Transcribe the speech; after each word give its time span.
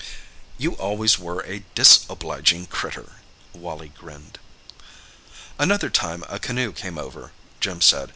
"You 0.57 0.73
always 0.77 1.19
were 1.19 1.41
a 1.45 1.63
disobliging 1.75 2.65
critter," 2.65 3.17
Wally 3.53 3.89
grinned. 3.89 4.39
"Another 5.59 5.91
time 5.91 6.23
a 6.27 6.39
canoe 6.39 6.71
came 6.73 6.97
over," 6.97 7.33
Jim 7.59 7.81
said. 7.81 8.09